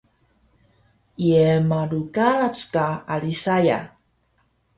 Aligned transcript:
Ye 1.27 1.43
malu 1.69 2.01
karac 2.15 2.57
ka 2.73 2.85
ali 3.13 3.33
saya? 3.43 3.79